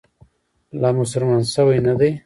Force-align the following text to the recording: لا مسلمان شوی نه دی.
لا 0.81 0.89
مسلمان 0.99 1.41
شوی 1.53 1.79
نه 1.87 1.93
دی. 1.99 2.11